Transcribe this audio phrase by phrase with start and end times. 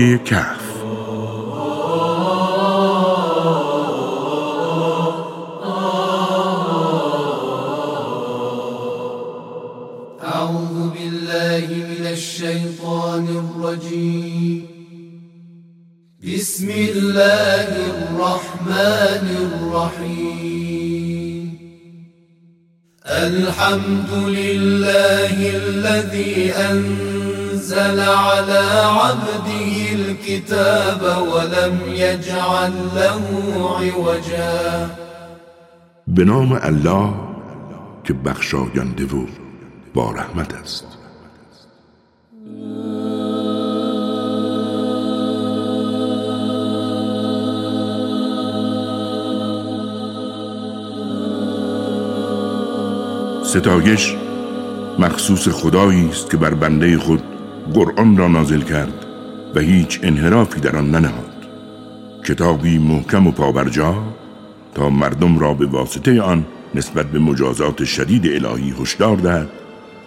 [0.00, 0.62] کهف.
[10.24, 14.66] أعوذ بالله من الشيطان الرجيم.
[16.24, 20.62] بسم الله الرحمن الرحيم.
[23.06, 28.64] الحمد لله الذي أنزل على
[29.00, 29.61] عبده
[30.32, 33.24] الكتاب ولم يجعل له
[33.78, 34.90] عوجا.
[36.08, 37.10] به نام الله
[38.04, 39.26] که بخشاینده و
[39.94, 40.86] با رحمت است.
[53.44, 54.16] ستایش
[54.98, 57.22] مخصوص خدایی است که بر بنده خود
[57.74, 59.01] قرآن را نازل کرد.
[59.54, 61.32] و هیچ انحرافی در آن ننهاد.
[62.24, 63.94] کتابی محکم و پابرجا
[64.74, 66.44] تا مردم را به واسطه آن
[66.74, 69.48] نسبت به مجازات شدید الهی هشدار دهد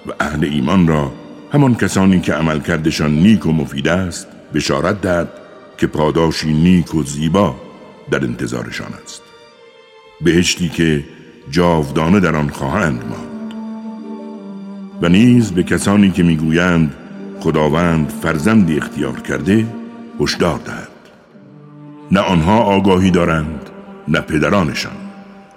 [0.07, 1.11] و اهل ایمان را
[1.51, 5.29] همان کسانی که عملکردشان نیک و مفید است بشارت دهد
[5.77, 7.55] که پاداشی نیک و زیبا
[8.11, 9.21] در انتظارشان است.
[10.21, 11.03] بهشتی که
[11.51, 13.53] جاودانه در آن خواهند ماند
[15.01, 16.93] و نیز به کسانی که می‌گویند
[17.39, 19.67] خداوند فرزندی اختیار کرده
[20.19, 20.87] هشدار دهد.
[22.11, 23.69] نه آنها آگاهی دارند
[24.07, 24.91] نه پدرانشان.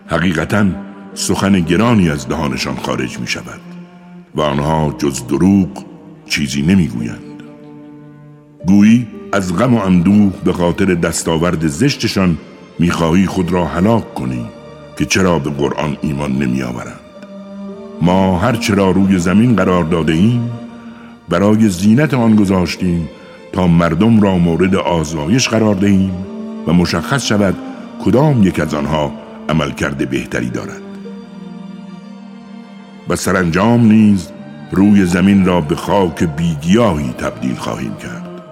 [0.06, 0.66] حقیقتا
[1.14, 3.60] سخن گرانی از دهانشان خارج می شود
[4.34, 5.84] و آنها جز دروغ
[6.26, 7.42] چیزی نمی‌گویند.
[8.66, 12.38] گویی از غم و اندوه به خاطر دستاورد زشتشان
[12.78, 14.46] می‌خواهی خود را هلاک کنی
[14.98, 17.00] که چرا به قرآن ایمان نمی آورند
[18.02, 20.50] ما هر چرا روی زمین قرار داده ایم
[21.30, 23.08] برای زینت آن گذاشتیم
[23.52, 26.12] تا مردم را مورد آزمایش قرار دهیم
[26.66, 27.55] و مشخص شود
[28.05, 29.12] کدام یک از آنها
[29.48, 30.83] عمل کرده بهتری دارد
[33.08, 34.28] و سرانجام نیز
[34.72, 38.42] روی زمین را به خاک بیگیاهی تبدیل خواهیم کرد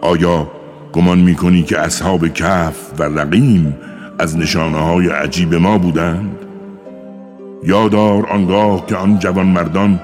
[0.00, 0.50] آیا
[0.92, 3.76] گمان می کنی که اصحاب کهف و رقیم
[4.18, 6.36] از نشانه های عجیب ما بودند؟
[7.64, 10.00] یادار آنگاه که آن جوان مردان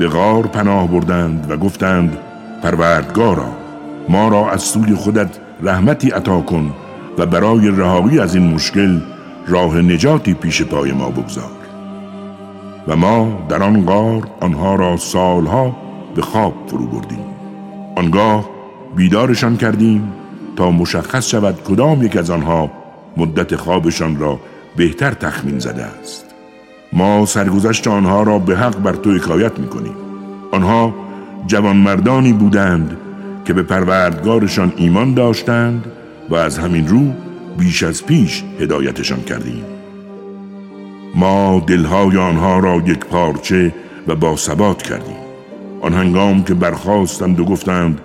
[0.00, 2.18] به غار پناه بردند و گفتند
[2.62, 3.48] پروردگارا
[4.08, 5.28] ما را از سوی خودت
[5.62, 6.72] رحمتی عطا کن
[7.18, 9.00] و برای رهایی از این مشکل
[9.46, 11.50] راه نجاتی پیش پای ما بگذار.
[12.88, 15.76] و ما در آن غار آنها را سالها
[16.14, 17.24] به خواب فرو بردیم.
[17.96, 18.50] آنگاه
[18.96, 20.12] بیدارشان کردیم
[20.56, 22.70] تا مشخص شود کدام یک از آنها
[23.16, 24.40] مدت خوابشان را
[24.76, 26.29] بهتر تخمین زده است.
[26.92, 29.94] ما سرگذشت آنها را به حق بر تو حکایت می‌کنیم.
[30.52, 30.94] آنها
[31.46, 32.96] جوانمردانی بودند
[33.44, 35.84] که به پروردگارشان ایمان داشتند
[36.28, 37.12] و از همین رو
[37.58, 39.64] بیش از پیش هدایتشان کردیم.
[41.14, 43.74] ما دلهای آنها را یک پارچه
[44.06, 45.16] و با ثبات کردیم.
[45.80, 48.00] آن هنگام که برخواستند و گفتند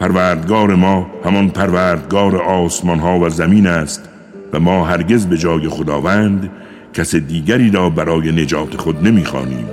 [0.00, 4.08] پروردگار ما همان پروردگار آسمان ها و زمین است
[4.52, 6.50] و ما هرگز به جای خداوند
[6.94, 9.66] کس دیگری را برای نجات خود نمی‌خوانیم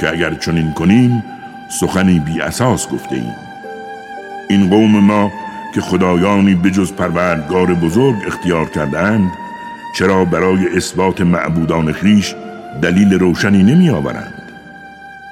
[0.00, 1.24] که اگر چنین کنیم
[1.80, 3.34] سخنی بی اساس گفته ایم
[4.50, 5.32] این قوم ما
[5.74, 9.30] که خدایانی بجز پروردگار بزرگ اختیار کردند
[9.98, 12.34] چرا برای اثبات معبودان خیش
[12.82, 14.42] دلیل روشنی نمی آورند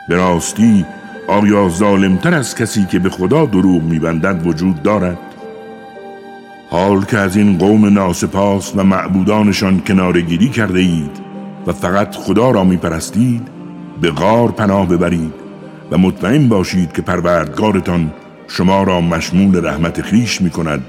[0.08, 0.86] به راستی
[1.28, 5.18] آیا ظالمتر از کسی که به خدا دروغ میبندد وجود دارد؟
[6.70, 11.20] حال که از این قوم ناسپاس و معبودانشان کنارگیری کرده اید
[11.66, 13.48] و فقط خدا را میپرستید
[14.00, 15.34] به غار پناه ببرید
[15.90, 18.12] و مطمئن باشید که پروردگارتان
[18.48, 20.84] شما را مشمول رحمت خیش می کند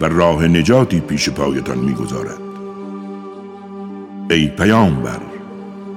[0.00, 2.38] و راه نجاتی پیش پایتان می گذارد.
[4.30, 5.18] ای پیامبر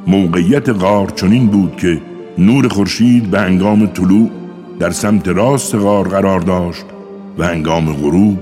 [0.08, 2.02] موقعیت غار چنین بود که
[2.38, 4.30] نور خورشید به انگام طلوع
[4.80, 6.86] در سمت راست غار قرار داشت
[7.38, 8.38] و انگام غروب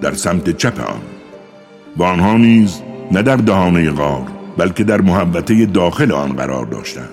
[0.00, 1.00] در سمت چپ آن
[1.96, 2.80] و آنها نیز
[3.12, 4.26] نه در دهانه غار
[4.58, 7.08] بلکه در محبته داخل آن قرار داشتند.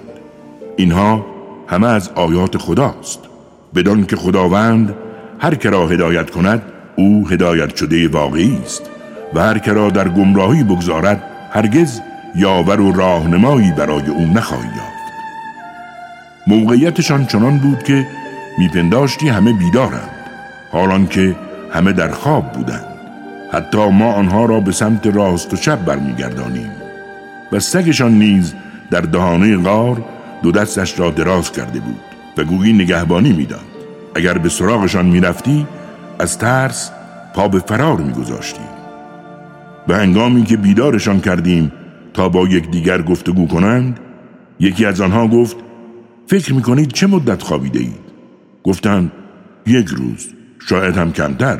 [0.77, 1.25] اینها
[1.67, 3.19] همه از آیات خداست.
[3.75, 4.95] بدان که خداوند
[5.39, 6.61] هر کرا هدایت کند
[6.95, 8.89] او هدایت شده واقعی است.
[9.33, 12.01] و هر کرا در گمراهی بگذارد هرگز
[12.35, 14.95] یاور و راهنمایی برای او نخواهی یافت.
[16.47, 18.07] موقعیتشان چنان بود که
[18.57, 20.09] میپنداشتی همه بیدارند.
[20.71, 21.35] حالان که
[21.75, 22.85] همه در خواب بودند.
[23.51, 26.71] حتی ما آنها را به سمت راست و چپ برمیگردانیم.
[27.51, 28.53] و سگشان نیز
[28.91, 30.05] در دهانه غار
[30.43, 31.99] دو دستش را دراز کرده بود
[32.37, 33.65] و گویی نگهبانی می‌داد.
[34.15, 35.67] اگر به سراغشان می‌رفتی
[36.19, 36.91] از ترس
[37.33, 38.67] پا به فرار میگذاشتیم
[39.87, 41.71] به هنگامی که بیدارشان کردیم
[42.13, 43.99] تا با یکدیگر گفتگو کنند
[44.59, 45.57] یکی از آنها گفت
[46.27, 48.05] فکر می‌کنید چه مدت خوابیده اید؟
[48.63, 49.11] گفتند
[49.67, 50.27] یک روز.
[50.67, 51.59] شاید هم کمتر.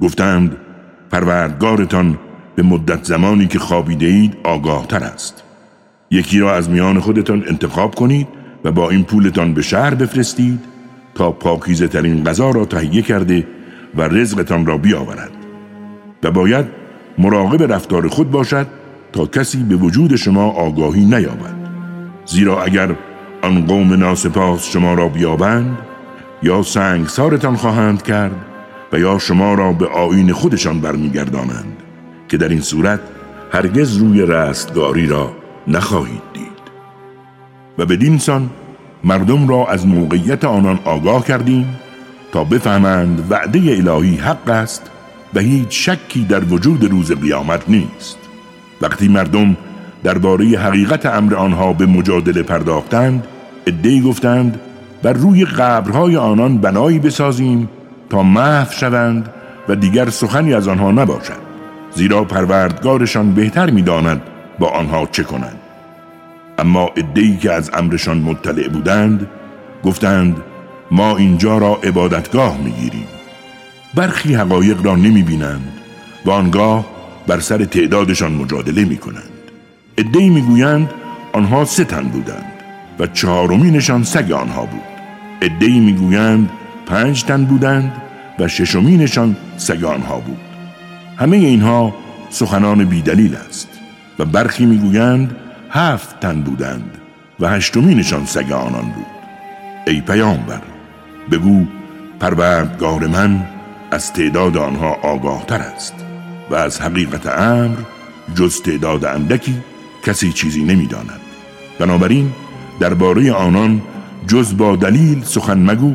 [0.00, 0.56] گفتند
[1.10, 2.18] پروردگارتان
[2.54, 5.42] به مدت زمانی که خوابیده اید آگاه تر است.
[6.10, 8.28] یکی را از میان خودتان انتخاب کنید
[8.64, 10.60] و با این پولتان به شهر بفرستید
[11.14, 13.46] تا پاکیزه ترین غذا را تهیه کرده
[13.94, 15.30] و رزقتان را بیاورد.
[16.22, 16.66] و باید
[17.18, 18.66] مراقب رفتار خود باشد
[19.12, 21.54] تا کسی به وجود شما آگاهی نیابد.
[22.26, 22.94] زیرا اگر
[23.42, 25.78] آن قوم ناسپاس شما را بیابند
[26.44, 28.44] یا سنگسارتان خواهند کرد
[28.92, 31.76] و یا شما را به آین خودشان برمیگردانند
[32.28, 33.00] که در این صورت
[33.52, 35.32] هرگز روی رستگاری را
[35.68, 36.44] نخواهید دید.
[37.78, 38.50] و بدین سان
[39.04, 41.76] مردم را از موقعیت آنان آگاه کردیم
[42.32, 44.90] تا بفهمند وعده الهی حق است
[45.34, 48.18] و هیچ شکی در وجود روز قیامت نیست.
[48.82, 49.56] وقتی مردم
[50.02, 53.26] درباره حقیقت امر آنها به مجادله پرداختند
[53.66, 54.60] ادهی گفتند
[55.04, 57.68] بر روی قبرهای آنان بنایی بسازیم
[58.10, 59.28] تا محو شوند
[59.68, 61.44] و دیگر سخنی از آنها نباشد.
[61.94, 64.22] زیرا پروردگارشان بهتر می‌داند
[64.58, 65.60] با آنها چه کنند.
[66.58, 69.26] اما ادهی که از امرشان مطلع بودند
[69.84, 70.36] گفتند
[70.90, 73.06] ما اینجا را عبادتگاه می‌گیریم.
[73.94, 75.72] برخی حقایق را نمی بینند
[76.24, 76.86] و آنگاه
[77.26, 79.30] بر سر تعدادشان مجادله می کنند
[79.98, 80.90] ادهی می‌گویند
[81.32, 82.52] آنها سه تن بودند
[82.98, 84.93] و چهارمینشان سگ آنها بود.
[85.40, 86.50] ادهی می‌گویند
[86.86, 87.92] پنج تن بودند
[88.38, 90.40] و ششمینشان سگ آنها بود.
[91.18, 91.94] همه اینها
[92.30, 93.68] سخنان بیدلیل است
[94.18, 95.36] و برخی می‌گویند
[95.70, 96.90] هفت تن بودند
[97.40, 99.06] و هشتمینشان سگ آنان بود.
[99.86, 100.60] ای پیامبر
[101.30, 101.66] بگو
[102.20, 103.46] پروردگار من
[103.90, 105.94] از تعداد آنها آگاه تر است
[106.50, 107.76] و از حقیقت امر
[108.34, 109.54] جز تعداد اندکی
[110.06, 111.20] کسی چیزی نمی‌داند.
[111.78, 112.32] بنابراین
[112.80, 113.82] درباره آنان
[114.26, 115.94] جز با دلیل سخن مگو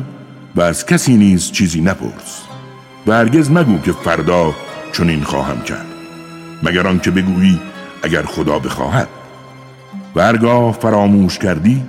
[0.56, 2.42] و از کسی نیز چیزی نپرس
[3.06, 4.54] و هرگز مگو که فردا
[4.92, 5.86] چنین خواهم کرد
[6.62, 7.60] مگر آنکه بگویی
[8.02, 9.08] اگر خدا بخواهد.
[10.16, 11.82] و هرگاه فراموش کردی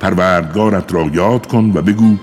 [0.00, 2.16] پروردگارت را یاد کن و بگو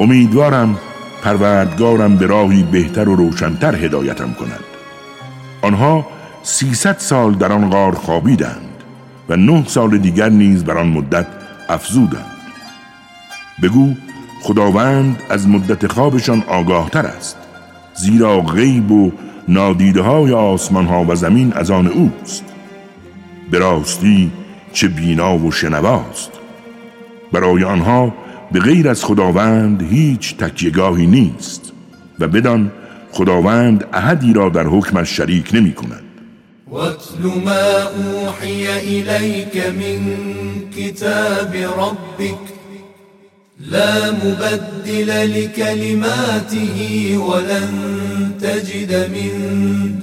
[0.00, 0.78] امیدوارم
[1.22, 4.64] پروردگارم به راهی بهتر و روشنتر هدایتم کند.
[5.62, 6.06] آنها
[6.42, 8.84] سیصد سال در آن غار خوابیدند
[9.28, 11.26] و نه سال دیگر نیز بر آن مدت
[11.68, 12.39] افزودند.
[13.62, 13.94] بگو
[14.42, 17.36] خداوند از مدت خوابشان آگاهتر است
[17.94, 19.12] زیرا غیب و
[19.48, 22.44] نادیده های آسمان ها و زمین از آن اوست.
[23.50, 24.30] به راستی
[24.72, 26.30] چه بینا و شنواست.
[27.32, 28.14] برای آنها
[28.52, 31.72] به غیر از خداوند هیچ تکیگاهی نیست
[32.18, 32.72] و بدان
[33.12, 36.02] خداوند احدی را در حکمش شریک نمی کند
[36.68, 37.50] واتل ما
[38.26, 40.16] اوحی الیک من
[40.76, 42.59] کتاب ربک
[43.68, 46.76] لا مبدل لكلماته
[47.18, 47.70] ولن
[48.40, 49.32] تجد من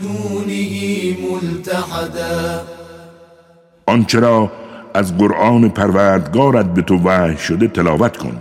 [0.02, 0.72] دونه
[1.32, 2.64] ملتحدا.
[3.86, 4.52] آنچرا
[4.94, 8.38] از قرآن پروردگارت به تو وحی شده تلاوت کن.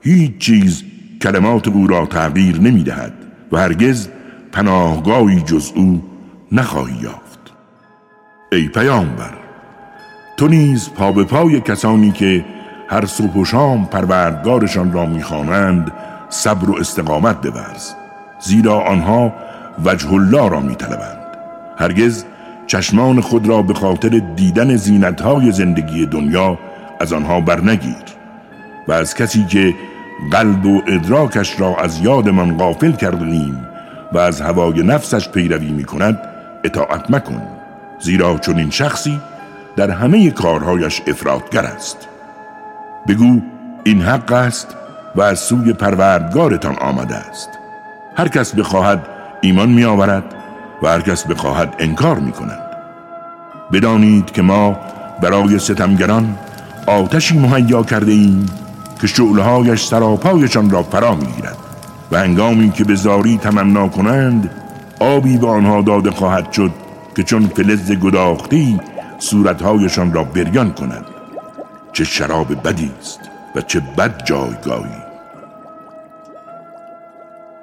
[0.00, 0.84] هیچ چیز
[1.22, 3.12] کلمات او را تغییر نمی دهد
[3.52, 4.08] و هرگز
[4.52, 6.02] پناهگاهی جز او
[6.52, 7.40] نخواهی یافت.
[8.52, 9.34] ای پیامبر
[10.36, 12.44] تو نیز پا به پای کسانی که
[12.90, 15.92] هر صبح و شام پروردگارشان را می‌خوانند
[16.28, 17.90] صبر و استقامت بورز.
[18.40, 19.32] زیرا آنها
[19.84, 21.20] وجه الله را میطلبند.
[21.78, 22.24] هرگز
[22.66, 26.58] چشمان خود را به خاطر دیدن زینتهای زندگی دنیا
[27.00, 27.94] از آنها برنگیر
[28.88, 29.74] و از کسی که
[30.32, 33.66] قلب و ادراکش را از یادمان غافل کردیم
[34.12, 36.18] و از هوای نفسش پیروی می کند
[36.64, 37.42] اطاعت مکن.
[38.00, 39.20] زیرا چون این شخصی
[39.76, 42.08] در همه کارهایش افرادگر است.
[43.08, 43.40] بگو
[43.84, 44.76] این حق است
[45.16, 47.48] و از سوی پروردگارتان آمده است.
[48.16, 49.06] هر کس بخواهد
[49.40, 50.24] ایمان می آورد
[50.82, 52.60] و هر کس بخواهد انکار می کند
[53.72, 54.76] بدانید که ما
[55.22, 56.38] برای ستمگران
[56.86, 58.46] آتشی مهیا کرده ایم
[59.00, 61.56] که شعلهایش سراپایشان را فرا می‌گیرد
[62.12, 64.50] و هنگامی که به زاری تمنا کنند
[65.00, 66.70] آبی به آنها داده خواهد شد
[67.16, 68.80] که چون فلز گداختی
[69.18, 71.04] صورتهایشان را بریان کند.
[71.92, 73.20] چه شراب بدی است
[73.54, 75.10] و چه بد جایگاهی.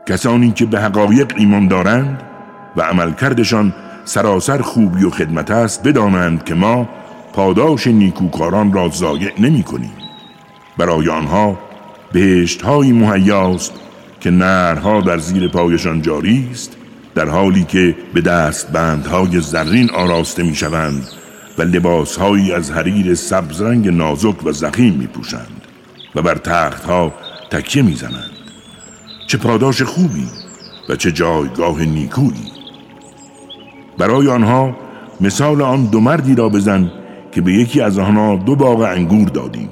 [0.06, 2.24] کسانی که به حقایق ایمان دارند
[2.76, 3.74] و عملکردشان
[4.06, 6.90] سراسر خوبی و خدمت است بدانند که ما
[7.34, 9.94] پاداش نیکوکاران را ضایع نمی کنیم.
[10.78, 11.60] برای آنها
[12.12, 13.74] بهشت های مهیاست
[14.20, 16.78] که نرها در زیر پایشان جاری است
[17.16, 21.08] در حالی که به دست بندهای زرین آراسته می شوند.
[21.58, 25.62] و لباسهایی از حریر سبزرنگ نازک و زخیم می پوشند
[26.16, 27.14] و بر تختها
[27.52, 28.32] تکیه می زنند.
[29.28, 30.28] چه پاداش خوبی
[30.90, 32.52] و چه جایگاه نیکویی
[33.98, 34.78] برای آنها
[35.22, 36.92] مثال آن دو مردی را بزن
[37.32, 39.70] که به یکی از آنها دو باغ انگور دادیم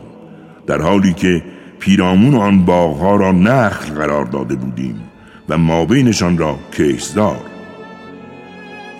[0.68, 1.44] در حالی که
[1.80, 5.01] پیرامون آن باغها را نخل قرار داده بودیم
[5.50, 7.42] و مابینشان را کشزار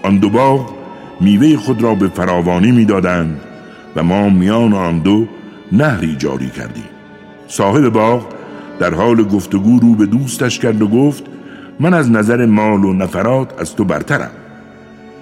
[0.04, 0.75] آن دو باغ
[1.22, 3.42] میوه خود را به فراوانی می‌دادند
[3.96, 5.28] و ما میان آن دو
[5.72, 6.90] نهری جاری کردیم.
[7.48, 8.26] صاحب باغ
[8.80, 11.24] در حال گفتگو رو به دوستش کرد و گفت
[11.80, 14.32] من از نظر مال و نفرات از تو برترم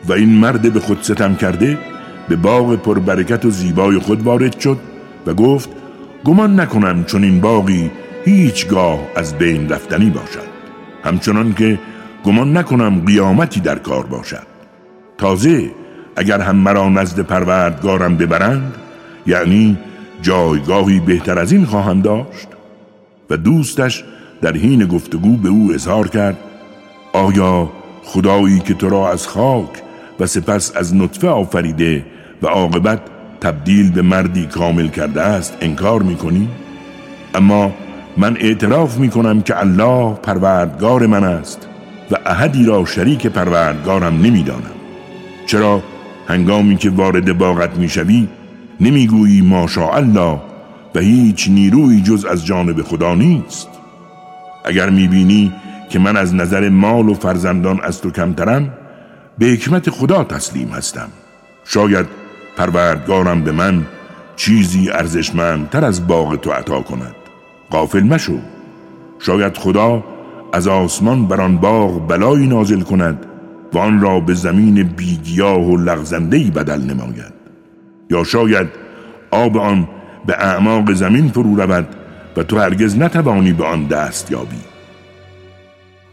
[0.08, 1.78] و این مرد به خود ستم کرده
[2.30, 4.78] به باغ پربرکت و زیبای خود وارد شد
[5.26, 5.70] و گفت
[6.24, 7.92] گمان نکنم چون این باقی
[8.26, 10.54] هیچگاه از بین رفتنی باشد.
[11.04, 11.80] همچنان که
[12.26, 14.48] گمان نکنم قیامتی در کار باشد.
[15.18, 15.72] تازه
[16.16, 18.76] اگر هم مرا نزد پروردگارم ببرند
[19.28, 19.78] یعنی
[20.22, 22.48] جایگاهی بهتر از این خواهم داشت.
[23.30, 24.04] و دوستش
[24.42, 26.38] در حین گفتگو به او اظهار کرد
[27.14, 27.70] آیا
[28.04, 29.70] خدایی که تو را از خاک
[30.20, 32.06] و سپس از نطفه آفریده
[32.42, 33.00] و عاقبت
[33.42, 36.48] تبدیل به مردی کامل کرده است انکار می‌کنی؟
[37.36, 37.72] اما
[38.18, 41.68] من اعتراف می‌کنم که الله پروردگار من است
[42.12, 44.72] و احدی را شریک پروردگارم نمی‌دانم.
[45.46, 45.84] چرا؟
[46.28, 48.28] هنگامی که وارد باغت می‌شوی
[48.82, 50.40] نمی‌گویی ماشاءالله
[50.96, 53.68] و هیچ نیروی جز از جانب خدا نیست.
[54.66, 55.54] اگر می‌بینی
[55.90, 58.74] که من از نظر مال و فرزندان از تو کمترم
[59.38, 61.10] به حکمت خدا تسلیم هستم.
[61.66, 62.06] شاید
[62.58, 63.86] پروردگارم به من
[64.36, 67.16] چیزی ارزشمندتر از باغ تو عطا کند.
[67.70, 68.38] قافل مشو.
[69.20, 70.04] شاید خدا
[70.54, 73.26] از آسمان بر آن باغ بلایی نازل کند
[73.74, 77.34] و آن را به زمین بیگیاه و لغزندهی بدل نماید.
[78.12, 78.68] یا شاید
[79.32, 79.88] آب آن
[80.26, 81.88] به اعماق زمین فرو رود
[82.38, 84.62] و تو هرگز نتوانی به آن دست یابی.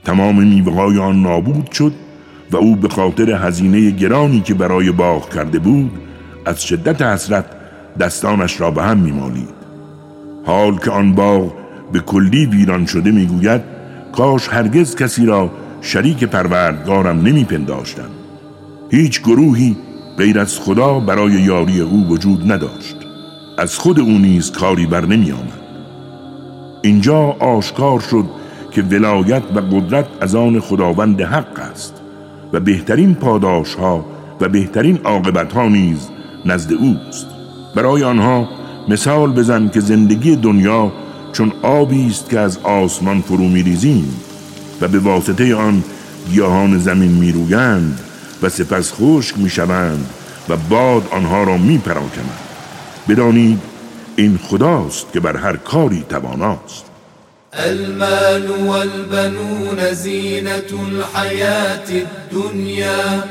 [0.04, 1.92] تمام میوه‌های آن نابود شد
[2.50, 5.90] و او به خاطر هزینه گرانی که برای باغ کرده بود
[6.46, 7.44] از شدت حسرت
[8.00, 9.60] دستانش را به هم میمالید.
[10.46, 11.52] حال که آن باغ
[11.92, 13.60] به کلی ویران شده می‌گوید
[14.12, 15.50] کاش هرگز کسی را
[15.80, 18.10] شریک پروردگارم نمیپنداشتم.
[18.90, 19.76] هیچ گروهی
[20.18, 22.96] غیر از خدا برای یاری او وجود نداشت.
[23.58, 25.60] از خود او نیز کاری بر نمی آمد
[26.82, 28.24] اینجا آشکار شد
[28.70, 32.00] که ولایت و قدرت از آن خداوند حق است
[32.52, 34.04] و بهترین پاداش ها
[34.40, 36.08] و بهترین عاقبت ها نیز
[36.46, 37.26] نزد اوست.
[37.74, 38.48] برای آنها
[38.88, 40.92] مثال بزن که زندگی دنیا
[41.32, 44.14] چون آبی است که از آسمان فرو میریزیم.
[44.80, 45.84] و به واسطه آن
[46.30, 48.00] گیاهان زمین میرویند
[48.42, 50.10] و سپس خشک می‌شوند
[50.48, 52.38] و باد آنها را میپراکند
[53.08, 53.60] بدانید
[54.16, 56.84] این خداست که بر هر کاری تواناست.
[57.52, 63.24] المال والبنون زینت الحیات الدنیا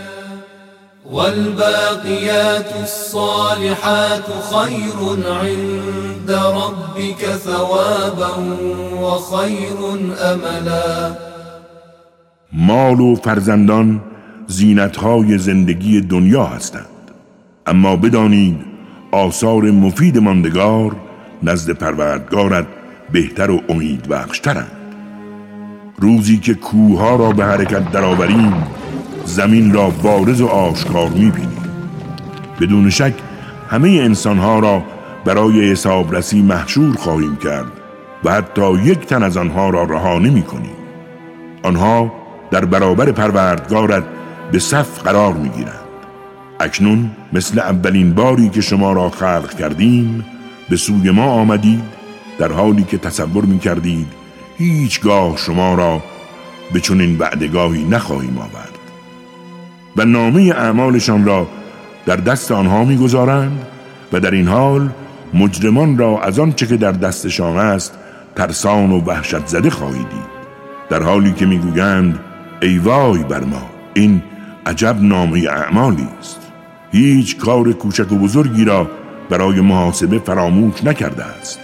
[1.11, 8.31] والباقيات الصالحات خير عند ربك ثوابا
[9.01, 9.77] وخير
[10.21, 11.28] املا
[12.53, 14.01] مال و فرزندان
[14.47, 16.85] زینتهای زندگی دنیا هستند.
[17.67, 18.57] اما بدانید
[19.11, 20.95] آثار مفید ماندگار
[21.43, 22.65] نزد پروردگارت
[23.11, 24.71] بهتر و امید بخشترند.
[25.97, 28.53] روزی که کوها را به حرکت درآوریم
[29.25, 31.63] زمین را بارز و آشکار می‌بینیم.
[32.61, 33.13] بدون شک
[33.69, 34.83] همه انسانها را
[35.25, 37.71] برای حسابرسی محشور خواهیم کرد
[38.23, 40.75] و حتی یک تن از آنها را رها نمی کنیم
[41.63, 42.18] آنها
[42.51, 44.03] در برابر پروردگارت
[44.51, 45.89] به صف قرار می گیرند
[46.59, 50.25] اکنون مثل اولین باری که شما را خلق کردیم
[50.69, 51.83] به سوی ما آمدید
[52.39, 54.07] در حالی که تصور می کردید
[54.57, 56.01] هیچگاه شما را
[56.73, 58.69] به چنین بعدگاهی نخواهیم آورد.
[59.97, 61.47] و نامه اعمالشان را
[62.05, 63.65] در دست آنها می‌گذارند
[64.13, 64.89] و در این حال
[65.33, 67.93] مجرمان را از آنچه که در دستشان است
[68.35, 70.39] ترسان و وحشت زده خواهیدید
[70.89, 72.19] در حالی که می‌گویند
[72.61, 74.21] ای وای بر ما این
[74.65, 76.39] عجب نامه اعمالی است.
[76.91, 78.89] هیچ کار کوچک و بزرگی را
[79.29, 81.59] برای محاسبه فراموش نکرده است.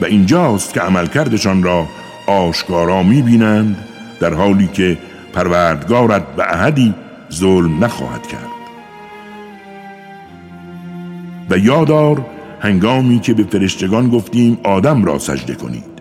[0.00, 1.86] و اینجاست که عملکردشان را
[2.26, 3.76] آشکارا می‌بینند
[4.20, 4.98] در حالی که
[5.32, 6.94] پروردگارت به احدی
[7.32, 8.52] ظلم نخواهد کرد.
[11.50, 12.26] و یادار
[12.60, 15.92] هنگامی که به فرشتگان گفتیم آدم را سجده کنید.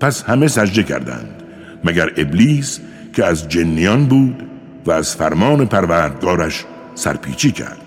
[0.00, 1.42] پس همه سجده کردند
[1.84, 2.80] مگر ابلیس
[3.12, 4.42] که از جنیان بود
[4.86, 6.64] و از فرمان پروردگارش
[6.94, 7.82] سرپیچی کرد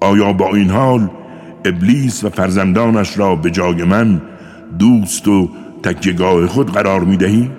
[0.00, 1.10] آیا با این حال
[1.64, 4.22] ابلیس و فرزندانش را به جای من
[4.78, 5.48] دوست و
[5.82, 7.50] تکیگاه خود قرار می دهید؟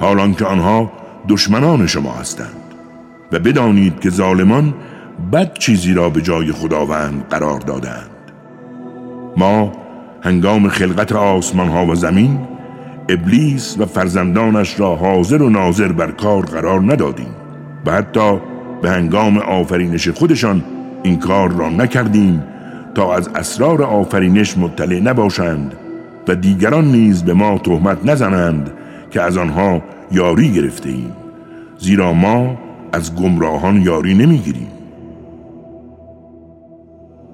[0.00, 0.92] حالان که آنها
[1.28, 2.74] دشمنان شما هستند
[3.32, 4.74] و بدانید که ظالمان
[5.32, 8.10] بد چیزی را به جای خداوند قرار دادند
[9.36, 9.72] ما
[10.22, 12.38] هنگام خلقت آسمان ها و زمین
[13.08, 17.34] ابلیس و فرزندانش را حاضر و ناظر بر کار قرار ندادیم
[17.86, 18.40] و حتی
[18.82, 20.64] به هنگام آفرینش خودشان
[21.02, 22.44] این کار را نکردیم
[22.94, 25.74] تا از اسرار آفرینش مطلع نباشند
[26.28, 28.70] و دیگران نیز به ما تهمت نزنند
[29.10, 29.82] که از آنها
[30.12, 31.12] یاری گرفته ایم
[31.78, 32.58] زیرا ما
[32.92, 34.68] از گمراهان یاری نمی‌گیریم.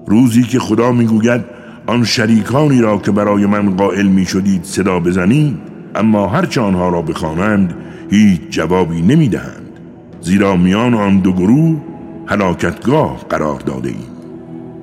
[0.07, 1.41] روزی که خدا می‌گوید
[1.85, 5.57] آن شریکانی را که برای من قائل می شدید صدا بزنید
[5.95, 7.73] اما هرچه آنها را بخوانند
[8.09, 9.79] هیچ جوابی نمی دهند
[10.21, 11.81] زیرا میان آن دو گروه
[12.25, 14.07] هلاکتگاه قرار داده ایم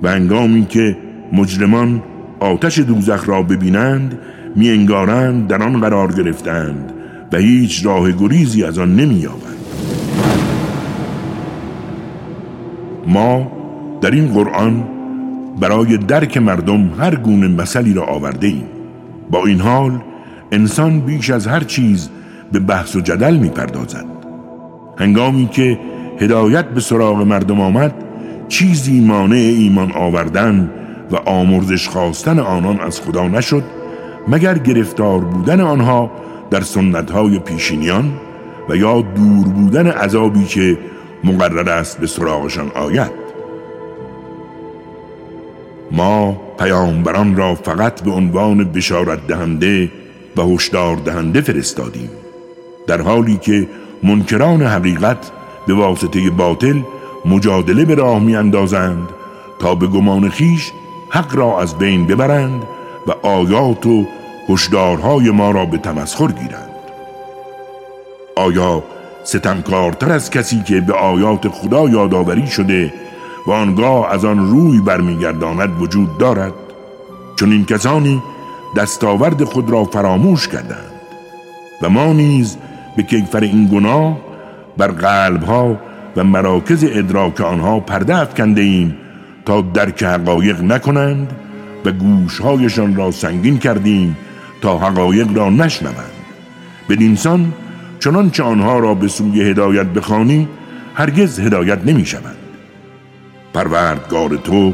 [0.02, 0.96] و انگامی که
[1.32, 2.02] مجرمان
[2.40, 4.18] آتش دوزخ را ببینند
[4.56, 6.92] می انگارند در آن قرار گرفتند
[7.32, 9.56] و هیچ راه گریزی از آن نمی یابند
[13.06, 13.52] ما
[14.00, 14.84] در این قرآن
[15.60, 18.64] برای درک مردم هر گونه مسئله را آورده ایم
[19.30, 20.00] با این حال
[20.52, 22.10] انسان بیش از هر چیز
[22.52, 24.04] به بحث و جدل می پردازد
[24.98, 25.78] هنگامی که
[26.20, 27.94] هدایت به سراغ مردم آمد
[28.48, 30.70] چیزی مانع ایمان آوردن
[31.10, 33.64] و آمرزش خواستن آنان از خدا نشد
[34.28, 36.10] مگر گرفتار بودن آنها
[36.50, 38.12] در سنتهای پیشینیان
[38.68, 40.78] و یا دور بودن عذابی که
[41.24, 43.19] مقرر است به سراغشان آید.
[45.92, 49.90] ما پیامبران را فقط به عنوان بشارت دهنده
[50.36, 52.10] و هشدار دهنده فرستادیم.
[52.86, 53.68] در حالی که
[54.02, 55.30] منکران حقیقت
[55.66, 56.80] به واسطه باطل
[57.24, 59.08] مجادله به راه می اندازند
[59.58, 60.70] تا به گمان خیش
[61.10, 62.62] حق را از بین ببرند
[63.06, 64.06] و آیات و
[64.48, 66.70] هشدارهای ما را به تمسخر گیرند.
[68.36, 68.82] آیا
[69.24, 72.92] ستمکارتر از کسی که به آیات خدا یادآوری شده
[73.46, 76.52] و آنگاه از آن روی برمیگرداند وجود دارد
[77.36, 78.22] چون این کسانی
[78.76, 80.92] دستاورد خود را فراموش کردند
[81.82, 82.56] و ما نیز
[82.96, 84.16] به کیفر این گناه
[84.76, 85.76] بر قلبها
[86.16, 88.96] و مراکز ادراک آنها پرده افکنده ایم
[89.44, 91.32] تا درک حقایق نکنند
[91.84, 94.16] و گوشهایشان را سنگین کردیم
[94.60, 96.10] تا حقایق را نشنوند.
[96.88, 97.52] بدینسان
[98.00, 100.48] چنانچه آنها را به سوی هدایت بخوانی
[100.94, 102.39] هرگز هدایت نمی شوند
[103.54, 104.72] پروردگار تو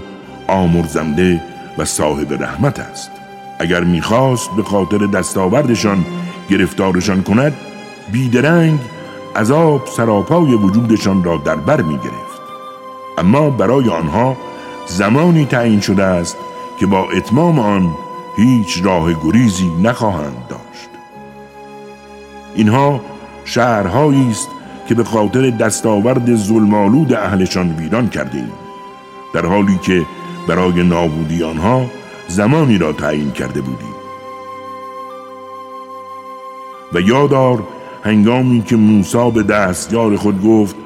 [0.49, 1.43] آمرزنده
[1.79, 3.11] و صاحب رحمت است.
[3.59, 6.05] اگر می‌خواست به خاطر دستاوردشان
[6.51, 7.53] گرفتارشان کند
[8.13, 8.79] بیدرنگ
[9.37, 12.41] عذاب سراپای وجودشان را در بر می گرفت.
[13.19, 14.37] اما برای آنها
[14.87, 16.37] زمانی تعیین شده است
[16.81, 17.95] که با اتمام آن
[18.37, 20.89] هیچ راه گریزی نخواهند داشت.
[22.55, 23.01] اینها
[23.45, 24.49] شهرهایی است
[24.89, 28.66] که به خاطر دستاورد ظلمالود اهلشان ویران کرده ایم.
[29.37, 30.07] در حالی که
[30.49, 31.87] برای نابودی آنها
[32.29, 33.95] زمانی را تعیین کرده بودیم.
[36.93, 37.63] و یادار
[38.05, 40.77] هنگامی که موسی به دستیار خود گفت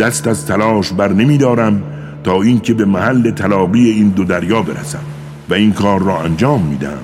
[0.00, 1.82] دست از تلاش بر نمی دارم
[2.24, 5.04] تا اینکه به محل تلاقی این دو دریا برسم
[5.50, 7.02] و این کار را انجام میدم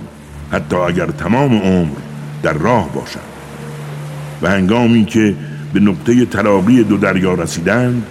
[0.52, 1.96] حتی اگر تمام عمر
[2.42, 3.20] در راه باشم.
[4.42, 5.34] و هنگامی که
[5.72, 8.06] به نقطه تلاقی دو دریا رسیدند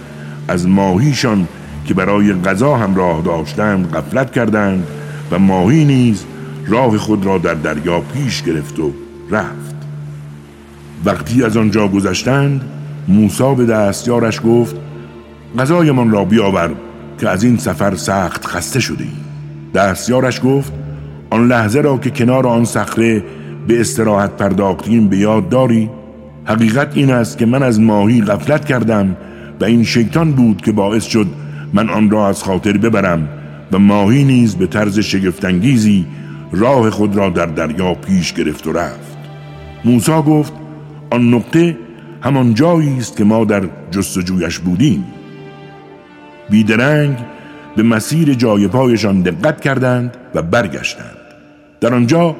[0.48, 1.48] از ماهیشان
[1.90, 4.86] که برای غذا هم راه داشتند غفلت کردند
[5.30, 6.24] و ماهی نیز
[6.66, 8.92] راه خود را در دریا پیش گرفت و
[9.30, 9.74] رفت
[11.04, 12.64] وقتی از آنجا گذشتند
[13.08, 14.76] موسی به دستیارش گفت
[15.58, 16.70] غذایمان را بیاور
[17.18, 19.10] که از این سفر سخت خسته شده ای.
[19.74, 20.72] دستیارش گفت
[21.30, 23.24] آن لحظه را که کنار آن صخره
[23.66, 25.90] به استراحت پرداختیم به یاد داری
[26.44, 29.16] حقیقت این است که من از ماهی غفلت کردم
[29.60, 31.26] و این شیطان بود که باعث شد
[31.72, 33.28] من آن را از خاطر ببرم
[33.72, 36.06] و ماهی نیز به طرز شگفتانگیزی
[36.52, 39.18] راه خود را در دریا پیش گرفت و رفت.
[39.84, 40.52] موسی گفت
[41.10, 41.76] آن نقطه
[42.22, 45.04] همان جایی است که ما در جستجویش بودیم.
[46.50, 47.16] بیدرنگ
[47.76, 51.16] به مسیر جای پایشان دقت کردند و برگشتند.
[51.80, 52.36] در آنجا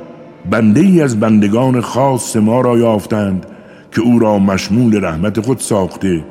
[0.51, 3.47] بنده ای از بندگان خاص ما را یافتند
[3.93, 6.25] که او را مشمول رحمت خود ساخته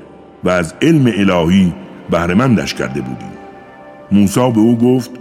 [0.43, 1.73] و از علم الهی
[2.11, 3.31] بهرهمندش کرده بودیم
[4.11, 5.11] موسی به او گفت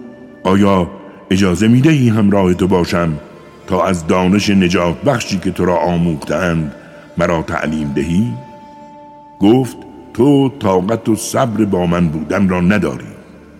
[0.45, 0.91] آیا
[1.31, 3.13] اجازه می دهی همراه تو باشم
[3.67, 6.75] تا از دانش نجات بخشی که تو را آموختند
[7.19, 8.33] مرا تعلیم دهی؟
[9.41, 9.77] گفت
[10.15, 13.05] تو طاقت و صبر با من بودن را نداری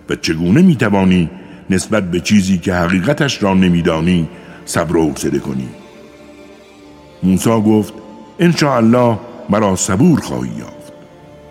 [0.09, 1.29] و چگونه می‌توانی
[1.69, 4.27] نسبت به چیزی که حقیقتش را نمیدانی
[4.65, 5.69] صبر و حوصله کنی؟
[7.23, 7.93] موسی گفت
[8.61, 9.17] الله
[9.49, 10.93] مرا صبور خواهی یافت.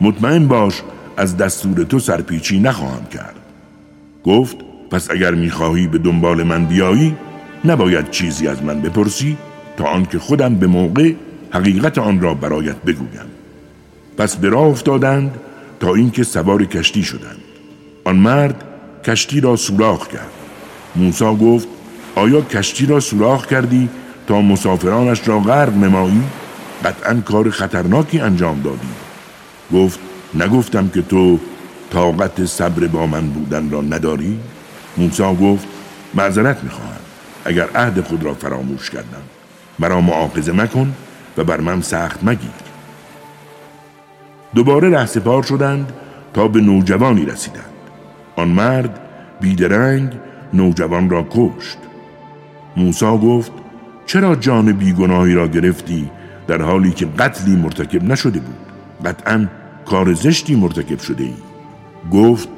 [0.01, 0.83] مطمئن باش
[1.19, 3.35] از دستور تو سرپیچی نخواهم کرد.
[4.25, 4.57] گفت
[4.91, 7.17] پس اگر می‌خواهی به دنبال من بیایی
[7.65, 9.37] نباید چیزی از من بپرسی
[9.77, 11.13] تا آنکه خودم به موقع
[11.51, 13.29] حقیقت آن را برایت بگویم.
[14.19, 15.35] پس به راه افتادند
[15.81, 17.41] تا اینکه سوار کشتی شدند.
[18.05, 18.65] آن مرد
[19.05, 20.31] کشتی را سوراخ کرد.
[20.97, 21.69] موسی گفت
[22.15, 23.89] آیا کشتی را سوراخ کردی
[24.27, 26.23] تا مسافرانش را غرق نمایی؟
[26.85, 28.89] قطعا کار خطرناکی انجام دادی.
[29.73, 29.99] گفت
[30.35, 31.39] نگفتم که تو
[31.91, 34.39] طاقت صبر با من بودن را نداری؟
[34.97, 35.67] موسی گفت
[36.15, 37.01] معذرت می‌خواهم.
[37.45, 39.23] اگر عهد خود را فراموش کردم
[39.79, 40.95] مرا معاقزه مکن
[41.37, 42.51] و بر من سخت مگیر.
[44.55, 45.93] دوباره رهسپار شدند
[46.35, 47.65] تا به نوجوانی رسیدند.
[48.37, 49.01] آن مرد
[49.41, 50.13] بیدرنگ
[50.55, 51.79] نوجوان را کشت.
[52.77, 53.53] موسی گفت
[54.07, 56.11] چرا جان بیگناهی را گرفتی
[56.47, 58.57] در حالی که قتلی مرتکب نشده بود؟
[59.05, 59.49] قطعا
[59.91, 61.35] کار زشتی مرتکب شده ای.
[62.13, 62.49] گفت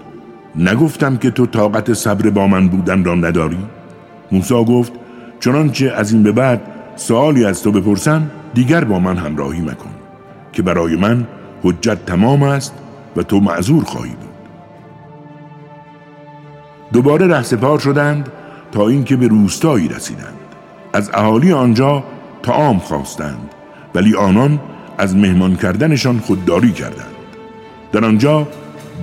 [0.56, 3.58] نگفتم که تو طاقت صبر با من بودن را نداری؟
[4.32, 4.92] موسی گفت
[5.40, 6.60] چنانچه از این به بعد
[6.96, 9.90] سوالی از تو بپرسم دیگر با من همراهی مکن
[10.52, 11.26] که برای من
[11.62, 12.74] حجت تمام است
[13.16, 14.30] و تو معذور خواهی بود.
[16.92, 18.28] دوباره رهسپار شدند
[18.72, 20.38] تا اینکه به روستایی رسیدند.
[20.92, 22.04] از اهالی آنجا
[22.42, 23.50] تعام خواستند
[23.94, 24.60] ولی آنان
[24.98, 27.09] از مهمان کردنشان خودداری کردند.
[27.92, 28.48] در آنجا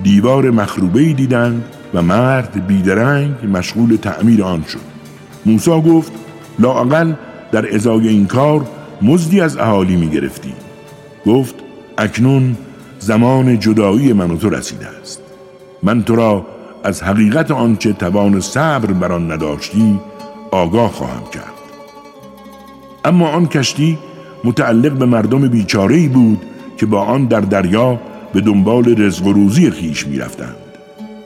[0.02, 4.78] دیوار مخروبه دیدند و مرد بیدرنگ مشغول تعمیر آن شد.
[5.46, 6.12] موسی گفت
[6.58, 7.12] لااقل
[7.52, 8.66] در ازای این کار
[9.02, 10.52] مزدی از اهالی می گرفتی
[11.26, 11.54] گفت
[11.98, 12.56] اکنون
[12.98, 15.22] زمان جدایی من و تو رسیده است.
[15.82, 16.46] من تو را
[16.84, 20.00] از حقیقت آنچه توان صبر بر آن نداشتی
[20.50, 21.58] آگاه خواهم کرد.
[23.04, 23.98] اما آن کشتی
[24.44, 26.42] متعلق به مردم بیچاره‌ای بود
[26.76, 27.98] که با آن در دریا
[28.32, 30.56] به دنبال رزق و روزی خیش می‌رفتند.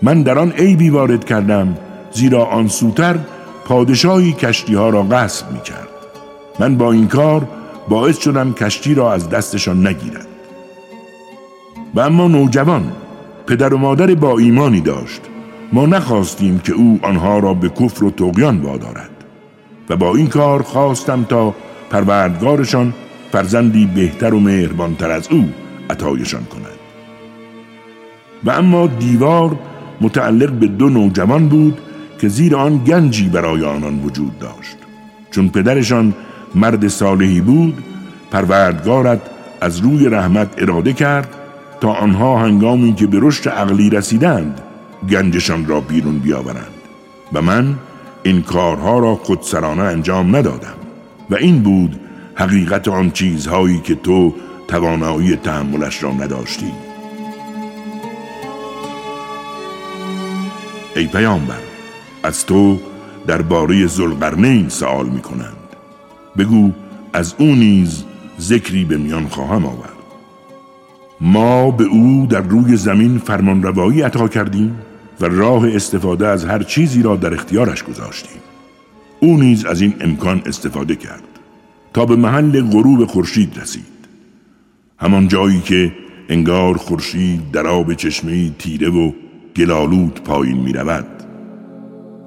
[0.03, 1.77] من در آن عیبی وارد کردم
[2.13, 3.19] زیرا آن سوتر
[3.65, 5.89] پادشاهی کشتی ها را غصب می کرد
[6.59, 7.49] من با این کار
[7.89, 10.27] باعث شدم کشتی را از دستشان نگیرد.
[11.95, 12.93] و اما نوجوان
[13.47, 15.21] پدر و مادر با ایمانی داشت.
[15.73, 19.11] ما نخواستیم که او آنها را به کفر و تقیان وادارد.
[19.89, 21.55] و با این کار خواستم تا
[21.91, 22.95] پروردگارشان
[23.33, 25.49] فرزندی بهتر و مهربانتر از او
[25.91, 26.72] عطایشان کند.
[28.45, 29.59] و اما دیوار
[30.01, 31.79] متعلق به دو نوجوان بود
[32.21, 34.77] که زیر آن گنجی برای آنان وجود داشت.
[35.31, 36.15] چون پدرشان
[36.55, 37.75] مرد صالحی بود
[38.31, 39.21] پروردگارت
[39.61, 41.29] از روی رحمت اراده کرد
[41.81, 44.61] تا آنها هنگامی که به رشد عقلی رسیدند
[45.11, 46.73] گنجشان را بیرون بیاورند.
[47.33, 47.75] و من
[48.23, 50.75] این کارها را خودسرانه انجام ندادم.
[51.31, 52.01] و این بود
[52.35, 54.35] حقیقت آن چیزهایی که تو
[54.69, 56.73] توانایی تحملش را نداشتی.
[60.97, 61.59] ای پیامبر
[62.23, 62.79] از تو
[63.27, 65.57] درباره زلقرنین سوال می کنند
[66.39, 66.73] بگو
[67.13, 68.05] از او نیز
[68.41, 69.93] ذکری به میان خواهم آورد.
[71.21, 74.79] ما به او در روی زمین فرمان روایی عطا کردیم
[75.21, 78.43] و راه استفاده از هر چیزی را در اختیارش گذاشتیم.
[79.21, 81.23] او نیز از این امکان استفاده کرد
[81.95, 83.93] تا به محل غروب خورشید رسید.
[84.99, 85.93] همان جایی که
[86.29, 89.13] انگار خورشید در آب چشمه تیره و
[89.57, 91.07] گلالود پایین می رود.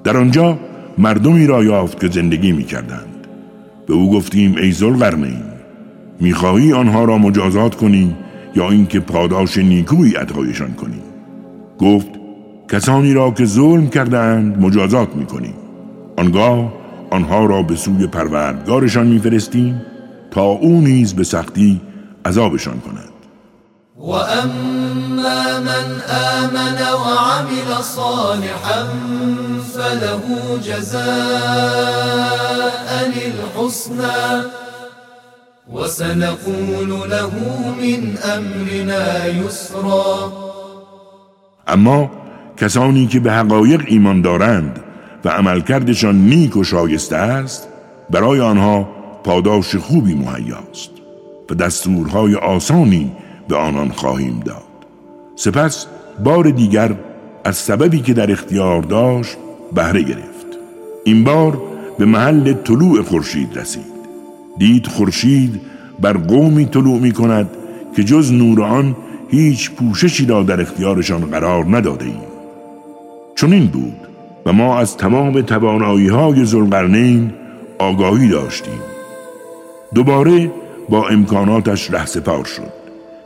[0.04, 0.58] در آنجا
[0.98, 3.26] مردمی را یافت که زندگی می کردند.
[3.86, 4.74] به او گفتیم ای
[5.16, 5.36] می
[6.20, 8.16] می‌خواهی آنها را مجازات کنی
[8.54, 11.00] یا اینکه پاداش نیکویی عطایشان کنی
[11.78, 12.08] گفت
[12.68, 15.54] کسانی را که ظلم کردند مجازات می‌کنیم
[16.16, 16.72] آنگاه
[17.10, 19.82] آنها را به سوی پروردگارشان میفرستیم
[20.30, 21.80] تا او نیز به سختی
[22.26, 23.15] عذابشان کند
[23.98, 28.86] و اما من آمن وعمل صالحا
[29.74, 30.22] فله
[30.62, 31.06] جزاء
[33.26, 34.42] الحسنى
[35.72, 37.30] وسنقول له
[37.80, 40.32] من امرنا یسرا
[41.68, 42.10] اما
[42.56, 44.80] کسانی که به حقایق ایمان دارند
[45.24, 47.68] و عملکردشان نیک و شایسته است
[48.10, 48.88] برای آنها
[49.24, 50.90] پاداش خوبی مهیاست
[51.50, 53.12] و دستورهای آسانی
[53.48, 54.62] به آنان خواهیم داد.
[55.36, 55.86] سپس
[56.24, 56.94] بار دیگر
[57.44, 59.36] از سببی که در اختیار داشت
[59.74, 60.46] بهره گرفت.
[61.04, 61.62] این بار
[61.98, 63.96] به محل طلوع خورشید رسید.
[64.58, 65.60] دید خورشید
[66.00, 67.50] بر قومی طلوع می کند
[67.96, 68.96] که جز نور آن
[69.28, 72.20] هیچ پوششی را در اختیارشان قرار نداده ایم.
[73.34, 73.96] چون این بود
[74.46, 77.32] و ما از تمام توانایی های زلقرنین
[77.78, 78.80] آگاهی داشتیم.
[79.94, 80.50] دوباره
[80.88, 82.75] با امکاناتش سپار شد.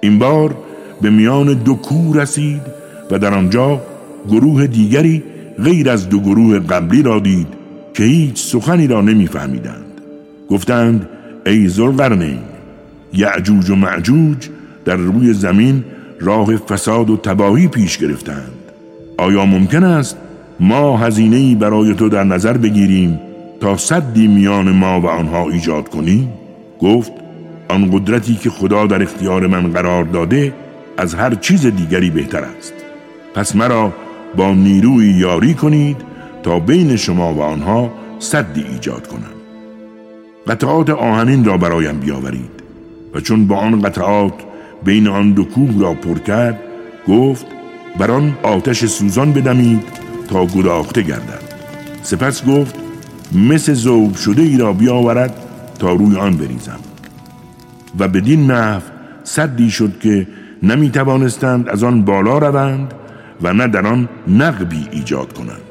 [0.00, 0.54] این بار
[1.00, 2.62] به میان دو کوه رسید
[3.10, 3.80] و در آنجا
[4.28, 5.22] گروه دیگری
[5.64, 7.46] غیر از دو گروه قبلی را دید
[7.94, 9.84] که هیچ سخنی را نمیفهمیدند.
[10.50, 11.08] گفتند
[11.46, 12.38] ای زلقرنین
[13.12, 14.48] یعجوج و معجوج
[14.84, 15.84] در روی زمین
[16.20, 18.52] راه فساد و تباهی پیش گرفتند.
[19.18, 20.16] آیا ممکن است
[20.60, 23.20] ما هزینه برای تو در نظر بگیریم
[23.60, 26.28] تا صدی میان ما و آنها ایجاد کنیم؟
[26.80, 27.12] گفت
[27.70, 30.54] آن قدرتی که خدا در اختیار من قرار داده
[30.96, 32.72] از هر چیز دیگری بهتر است.
[33.34, 33.92] پس مرا
[34.36, 35.96] با نیروی یاری کنید
[36.42, 39.32] تا بین شما و آنها صدی ایجاد کنم.
[40.46, 42.50] قطعات آهنین را برایم بیاورید
[43.14, 44.34] و چون با آن قطعات
[44.84, 46.58] بین آن دو کوه را پر کرد
[47.08, 47.46] گفت
[47.98, 49.82] بر آن آتش سوزان بدمید
[50.28, 51.42] تا گداخته گردد.
[52.02, 52.74] سپس گفت
[53.32, 55.34] مثل زوب شده ای را بیاورد
[55.78, 56.89] تا روی آن بریزم.
[57.98, 58.80] و بدین نحو
[59.24, 60.26] صدی شد که
[60.62, 62.94] نمی توانستند از آن بالا روند
[63.42, 65.70] و نه در آن نقبی ایجاد کنند.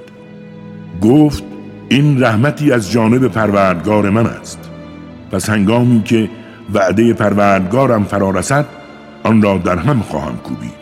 [1.01, 1.43] گفت
[1.89, 4.59] این رحمتی از جانب پروردگار من است.
[5.31, 6.29] پس هنگامی که
[6.73, 8.65] وعده پروردگارم فرا رسد
[9.23, 10.79] آن را در هم خواهم کوبید.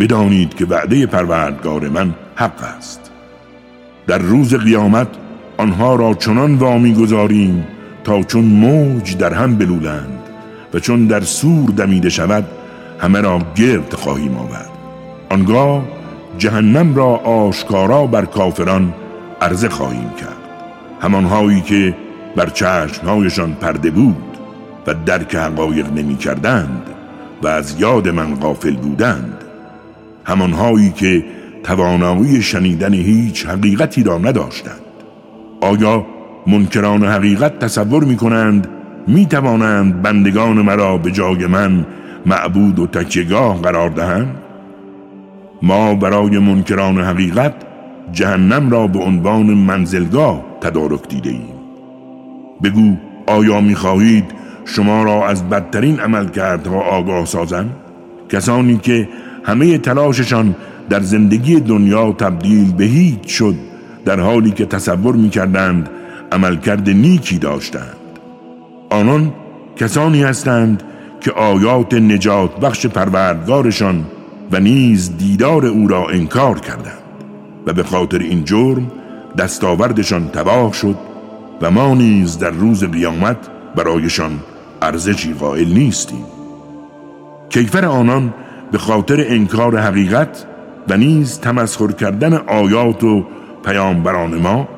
[0.00, 3.10] بدانید که وعده پروردگار من حق است.
[4.06, 5.08] در روز قیامت
[5.56, 7.66] آنها را چنان وامی گذاریم
[8.04, 10.13] تا چون موج در هم بلولند.
[10.74, 12.44] و چون در سور دمیده شود
[12.98, 14.70] همه را گرد خواهیم آورد.
[15.30, 15.84] آنگاه
[16.38, 18.94] جهنم را آشکارا بر کافران
[19.40, 20.36] عرضه خواهیم کرد.
[21.00, 21.96] همانهایی که
[22.36, 24.16] بر چشمهایشان پرده بود
[24.86, 26.82] و درک حقایق نمی کردند
[27.42, 29.44] و از یاد من غافل بودند
[30.24, 31.24] همانهایی که
[31.62, 34.80] توانایی شنیدن هیچ حقیقتی را نداشتند.
[35.60, 36.06] آیا
[36.46, 38.68] منکران حقیقت تصور می کنند
[39.06, 41.86] می توانند بندگان مرا به جای من
[42.26, 44.36] معبود و تکیگاه قرار دهند؟
[45.62, 47.54] ما برای منکران حقیقت
[48.12, 51.54] جهنم را به عنوان منزلگاه تدارک دیده ایم
[52.62, 54.24] بگو آیا می خواهید
[54.64, 57.66] شما را از بدترین عملکردها آگاه سازم؟
[58.28, 59.08] کسانی که
[59.44, 60.54] همه تلاششان
[60.90, 63.54] در زندگی دنیا تبدیل به هیچ شد
[64.04, 65.90] در حالی که تصور می کردند
[66.32, 68.03] عملکرد نیکی داشتند.
[68.94, 69.32] آنان
[69.76, 70.82] کسانی هستند
[71.20, 74.04] که آیات نجات بخش پروردگارشان
[74.52, 77.04] و نیز دیدار او را انکار کردند
[77.66, 78.90] و به خاطر این جرم
[79.38, 80.96] دستاوردشان تباه شد
[81.62, 83.36] و ما نیز در روز قیامت
[83.76, 84.38] برایشان
[84.82, 86.24] ارزشی قائل نیستیم.
[87.50, 88.34] کیفر آنان
[88.72, 90.46] به خاطر انکار حقیقت
[90.88, 93.24] و نیز تمسخر کردن آیات و
[93.64, 94.68] پیامبران ما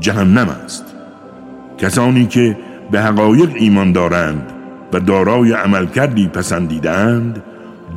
[0.00, 0.84] جهنم است.
[1.78, 2.56] کسانی که
[2.90, 4.52] به حقایق ایمان دارند
[4.92, 7.42] و دارای عملکردی پسندیدند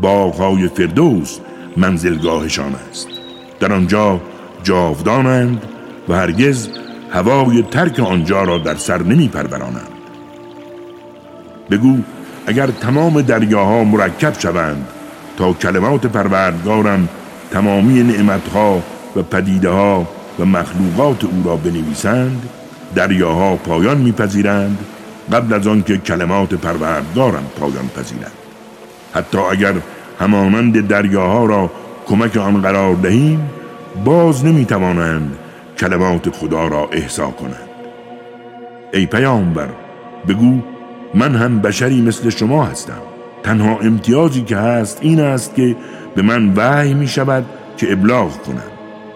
[0.01, 1.37] باغهای فردوس
[1.77, 3.07] منزلگاهشان است.
[3.59, 4.21] در آنجا
[4.63, 5.61] جاودانند
[6.09, 6.69] و هرگز
[7.11, 9.87] هوای ترک آنجا را در سر نمی پرورانند
[11.71, 11.97] بگو
[12.47, 14.87] اگر تمام دریاها مرکب شوند
[15.37, 17.09] تا کلمات پروردگارم
[17.51, 18.83] تمامی نعمتها
[19.15, 20.07] و پدیده ها
[20.39, 22.49] و مخلوقات او را بنویسند
[22.95, 24.77] دریاها پایان میپذیرند
[25.31, 28.31] قبل از آنکه کلمات پروردگارم پایان پذیرند.
[29.13, 29.73] حتی اگر
[30.19, 31.71] همانند دریاها را
[32.07, 33.49] کمک آن قرار دهیم
[34.05, 35.37] باز نمی‌توانند
[35.77, 37.69] کلمات خدا را احسا کنند.
[38.93, 39.67] ای پیامبر
[40.27, 40.59] بگو
[41.13, 43.01] من هم بشری مثل شما هستم.
[43.43, 45.75] تنها امتیازی که هست این است که
[46.15, 47.45] به من وحی می شود
[47.77, 48.71] که ابلاغ کنم.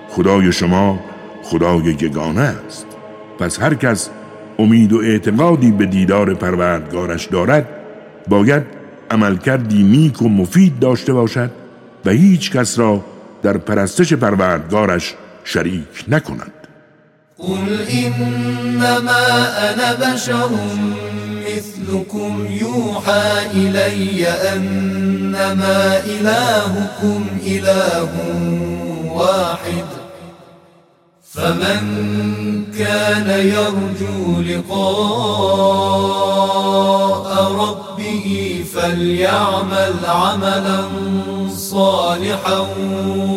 [0.10, 1.00] خدای شما
[1.44, 2.93] خدای یگانه است.
[3.40, 4.10] پس هر کس
[4.60, 7.68] امید و اعتقادی به دیدار پروردگارش دارد
[8.28, 8.64] باید
[9.12, 11.52] عملکردی نیک و مفید داشته باشد
[12.06, 13.02] و هیچ کس را
[13.44, 16.52] در پرستش پروردگارش شریک نکند.
[17.38, 19.12] قل انما
[19.70, 20.50] انا بشر
[21.48, 28.10] مثلكم يوحى الي انما الهكم اله
[29.14, 30.03] واحد.
[31.34, 31.82] فمن
[32.78, 34.94] كان يرجو لقاء
[37.52, 38.28] ربه
[38.74, 40.82] فليعمل عملا
[41.56, 42.60] صالحا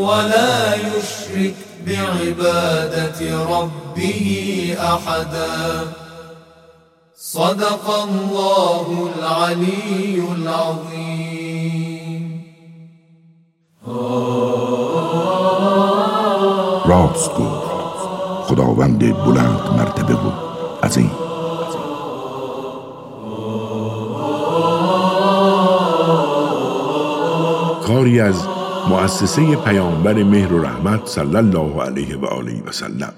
[0.00, 1.54] ولا يشرك
[1.86, 5.92] بعبادة ربه أحدا.
[7.16, 12.24] صدق الله العلي العظيم.
[16.86, 17.55] راست گفت
[18.56, 20.30] خداوند بلند مرتبه و
[20.82, 21.10] عظیم.
[27.86, 28.46] کاری از
[28.88, 33.12] مؤسسه پیامبر مهر و رحمت صلی الله علیه و آله و سلم.